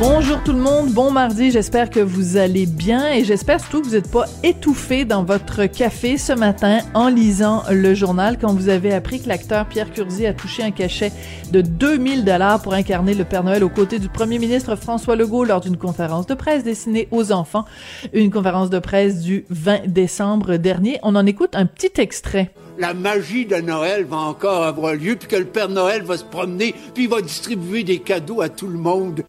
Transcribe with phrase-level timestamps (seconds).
[0.00, 3.86] Bonjour tout le monde, bon mardi, j'espère que vous allez bien et j'espère surtout que
[3.86, 8.70] vous n'êtes pas étouffé dans votre café ce matin en lisant le journal quand vous
[8.70, 11.12] avez appris que l'acteur Pierre Curzi a touché un cachet
[11.52, 15.44] de 2000 dollars pour incarner le Père Noël aux côtés du premier ministre François Legault
[15.44, 17.66] lors d'une conférence de presse destinée aux enfants,
[18.14, 20.98] une conférence de presse du 20 décembre dernier.
[21.02, 25.28] On en écoute un petit extrait la magie de Noël va encore avoir lieu, puis
[25.28, 28.78] que le Père Noël va se promener, puis va distribuer des cadeaux à tout le
[28.78, 29.22] monde.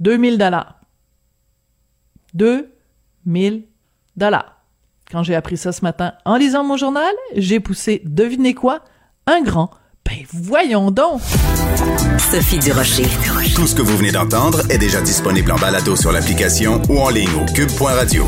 [0.00, 0.80] 2000 dollars.
[2.34, 3.64] 2000
[4.16, 4.56] dollars.
[5.10, 8.82] Quand j'ai appris ça ce matin en lisant mon journal, j'ai poussé, devinez quoi?
[9.26, 9.70] Un grand.
[10.04, 11.20] Ben voyons donc!
[12.18, 13.06] Sophie Durocher.
[13.54, 17.10] Tout ce que vous venez d'entendre est déjà disponible en balado sur l'application ou en
[17.10, 18.24] ligne au cube.radio.